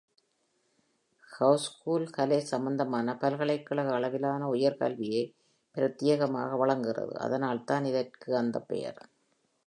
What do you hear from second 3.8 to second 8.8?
அளவிலான உயர் கல்வியை பிரத்தியேகமாக வழங்குகிறது, அதனால் தான் அதற்கு இந்த